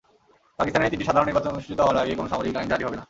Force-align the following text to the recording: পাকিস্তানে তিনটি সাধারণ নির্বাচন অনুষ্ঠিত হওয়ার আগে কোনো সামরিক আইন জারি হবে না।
পাকিস্তানে 0.59 0.91
তিনটি 0.91 1.07
সাধারণ 1.07 1.27
নির্বাচন 1.29 1.53
অনুষ্ঠিত 1.53 1.79
হওয়ার 1.83 2.01
আগে 2.03 2.17
কোনো 2.19 2.29
সামরিক 2.31 2.55
আইন 2.59 2.69
জারি 2.71 2.83
হবে 2.85 2.95
না। 2.97 2.99